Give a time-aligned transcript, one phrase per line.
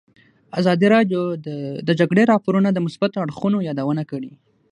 [0.59, 1.47] ازادي راډیو د
[1.87, 4.31] د جګړې راپورونه د مثبتو اړخونو یادونه کړې.